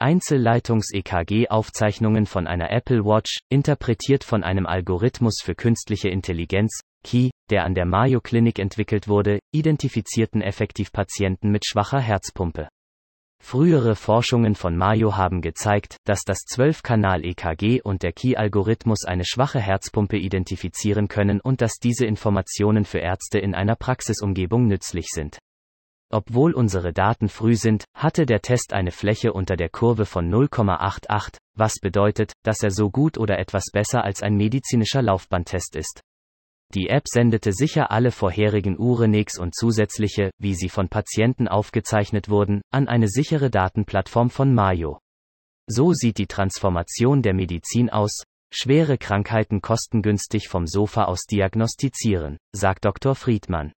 [0.00, 7.74] Einzelleitungs-EKG-Aufzeichnungen von einer Apple Watch, interpretiert von einem Algorithmus für künstliche Intelligenz, Key, der an
[7.74, 12.68] der Mayo Clinic entwickelt wurde, identifizierten effektiv Patienten mit schwacher Herzpumpe.
[13.42, 20.18] Frühere Forschungen von Mayo haben gezeigt, dass das 12-Kanal-EKG und der Key-Algorithmus eine schwache Herzpumpe
[20.18, 25.38] identifizieren können und dass diese Informationen für Ärzte in einer Praxisumgebung nützlich sind.
[26.12, 31.36] Obwohl unsere Daten früh sind, hatte der Test eine Fläche unter der Kurve von 0,88,
[31.56, 36.00] was bedeutet, dass er so gut oder etwas besser als ein medizinischer Laufbahntest ist.
[36.74, 42.60] Die App sendete sicher alle vorherigen Urenix und zusätzliche, wie sie von Patienten aufgezeichnet wurden,
[42.72, 44.98] an eine sichere Datenplattform von Mayo.
[45.68, 52.84] So sieht die Transformation der Medizin aus, schwere Krankheiten kostengünstig vom Sofa aus diagnostizieren, sagt
[52.84, 53.14] Dr.
[53.14, 53.72] Friedmann.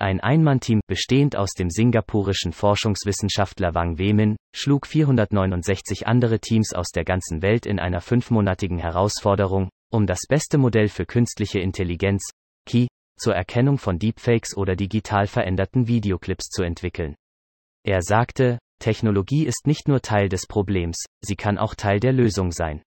[0.00, 7.04] Ein Einmannteam, bestehend aus dem singapurischen Forschungswissenschaftler Wang Wemin, schlug 469 andere Teams aus der
[7.04, 12.28] ganzen Welt in einer fünfmonatigen Herausforderung, um das beste Modell für künstliche Intelligenz,
[12.66, 12.88] KI,
[13.20, 17.14] zur Erkennung von Deepfakes oder digital veränderten Videoclips zu entwickeln.
[17.86, 22.50] Er sagte, Technologie ist nicht nur Teil des Problems, sie kann auch Teil der Lösung
[22.50, 22.82] sein.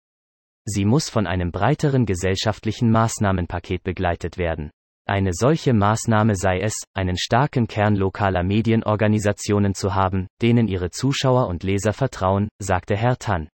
[0.65, 4.71] Sie muss von einem breiteren gesellschaftlichen Maßnahmenpaket begleitet werden.
[5.09, 11.47] Eine solche Maßnahme sei es, einen starken Kern lokaler Medienorganisationen zu haben, denen ihre Zuschauer
[11.47, 13.47] und Leser vertrauen, sagte Herr Tan.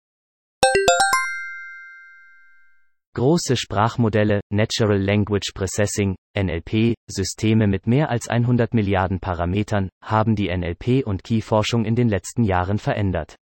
[3.14, 10.50] Große Sprachmodelle, Natural Language Processing, NLP, Systeme mit mehr als 100 Milliarden Parametern, haben die
[10.50, 13.36] NLP- und Key-Forschung in den letzten Jahren verändert.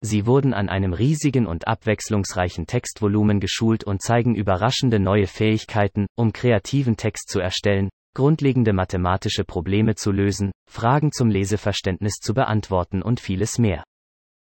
[0.00, 6.32] Sie wurden an einem riesigen und abwechslungsreichen Textvolumen geschult und zeigen überraschende neue Fähigkeiten, um
[6.32, 13.20] kreativen Text zu erstellen, grundlegende mathematische Probleme zu lösen, Fragen zum Leseverständnis zu beantworten und
[13.20, 13.82] vieles mehr.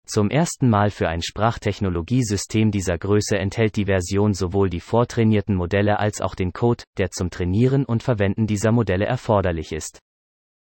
[0.06, 6.00] Zum ersten Mal für ein Sprachtechnologiesystem dieser Größe enthält die Version sowohl die vortrainierten Modelle
[6.00, 10.00] als auch den Code, der zum Trainieren und Verwenden dieser Modelle erforderlich ist.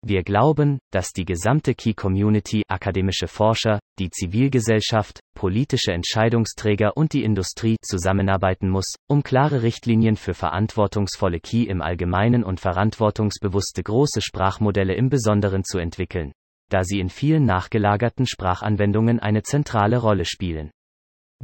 [0.05, 7.77] Wir glauben, dass die gesamte Key-Community, akademische Forscher, die Zivilgesellschaft, politische Entscheidungsträger und die Industrie
[7.85, 15.09] zusammenarbeiten muss, um klare Richtlinien für verantwortungsvolle Key im Allgemeinen und verantwortungsbewusste große Sprachmodelle im
[15.09, 16.33] Besonderen zu entwickeln,
[16.69, 20.73] da sie in vielen nachgelagerten Sprachanwendungen eine zentrale Rolle spielen.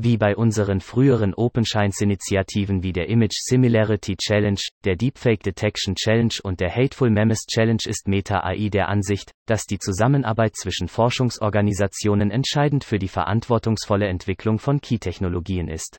[0.01, 6.61] Wie bei unseren früheren OpenScience-Initiativen wie der Image Similarity Challenge, der Deepfake Detection Challenge und
[6.61, 12.85] der Hateful Memes Challenge ist Meta AI der Ansicht, dass die Zusammenarbeit zwischen Forschungsorganisationen entscheidend
[12.85, 15.99] für die verantwortungsvolle Entwicklung von Key-Technologien ist.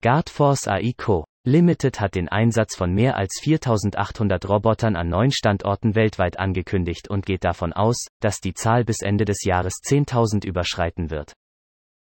[0.00, 1.26] Guardforce AI Co.
[1.46, 7.24] Limited hat den Einsatz von mehr als 4800 Robotern an neun Standorten weltweit angekündigt und
[7.24, 11.32] geht davon aus, dass die Zahl bis Ende des Jahres 10.000 überschreiten wird.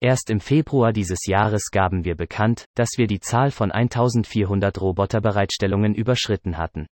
[0.01, 5.95] Erst im Februar dieses Jahres gaben wir bekannt, dass wir die Zahl von 1400 Roboterbereitstellungen
[5.95, 6.89] überschritten hatten.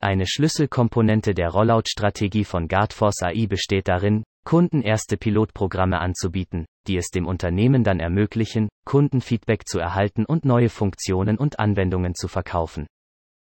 [0.00, 7.08] Eine Schlüsselkomponente der Rollout-Strategie von Guardforce AI besteht darin, Kunden erste Pilotprogramme anzubieten, die es
[7.08, 12.86] dem Unternehmen dann ermöglichen, Kundenfeedback zu erhalten und neue Funktionen und Anwendungen zu verkaufen.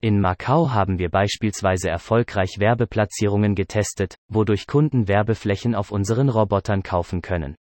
[0.02, 7.22] In Macau haben wir beispielsweise erfolgreich Werbeplatzierungen getestet, wodurch Kunden Werbeflächen auf unseren Robotern kaufen
[7.22, 7.56] können.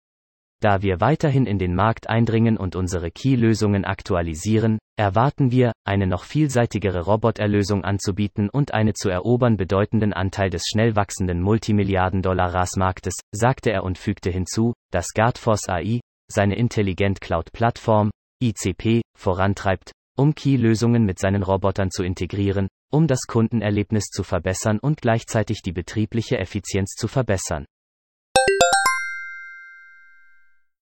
[0.62, 6.24] Da wir weiterhin in den Markt eindringen und unsere Key-Lösungen aktualisieren, erwarten wir, eine noch
[6.24, 13.84] vielseitigere Roboterlösung anzubieten und eine zu erobern bedeutenden Anteil des schnell wachsenden Multimilliarden-Dollar-RAS-Marktes, sagte er
[13.84, 16.00] und fügte hinzu, dass Guardforce AI,
[16.32, 18.12] seine Intelligent Cloud-Plattform,
[18.44, 25.02] ICP, vorantreibt, um Key-Lösungen mit seinen Robotern zu integrieren, um das Kundenerlebnis zu verbessern und
[25.02, 27.66] gleichzeitig die betriebliche Effizienz zu verbessern.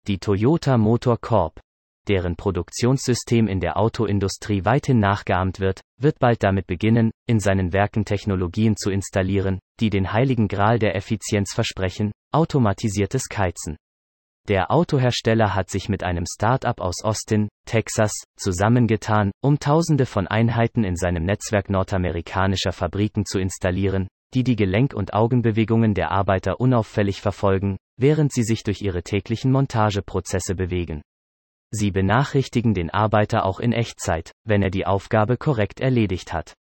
[0.07, 1.59] Die Toyota Motor Corp,
[2.07, 8.05] deren Produktionssystem in der Autoindustrie weithin nachgeahmt wird, wird bald damit beginnen, in seinen Werken
[8.05, 13.77] Technologien zu installieren, die den heiligen Gral der Effizienz versprechen, automatisiertes Keizen.
[14.47, 20.83] Der Autohersteller hat sich mit einem Start-up aus Austin, Texas, zusammengetan, um Tausende von Einheiten
[20.83, 27.21] in seinem Netzwerk nordamerikanischer Fabriken zu installieren, die die Gelenk- und Augenbewegungen der Arbeiter unauffällig
[27.21, 31.01] verfolgen, während sie sich durch ihre täglichen Montageprozesse bewegen.
[31.71, 36.55] Sie benachrichtigen den Arbeiter auch in Echtzeit, wenn er die Aufgabe korrekt erledigt hat.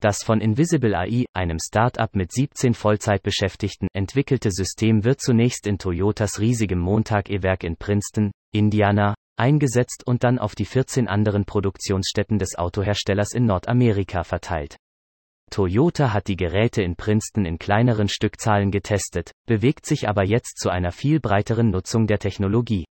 [0.00, 6.38] Das von Invisible AI, einem Start-up mit 17 Vollzeitbeschäftigten, entwickelte System wird zunächst in Toyotas
[6.38, 13.32] riesigem Montag-E-Werk in Princeton, Indiana, eingesetzt und dann auf die 14 anderen Produktionsstätten des Autoherstellers
[13.32, 14.76] in Nordamerika verteilt.
[15.50, 20.70] Toyota hat die Geräte in Princeton in kleineren Stückzahlen getestet, bewegt sich aber jetzt zu
[20.70, 22.84] einer viel breiteren Nutzung der Technologie.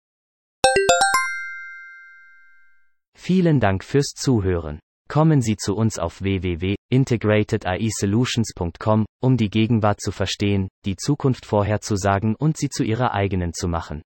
[3.18, 4.80] Vielen Dank fürs Zuhören.
[5.08, 12.58] Kommen Sie zu uns auf www.integratediSolutions.com, um die Gegenwart zu verstehen, die Zukunft vorherzusagen und
[12.58, 14.02] sie zu Ihrer eigenen zu machen.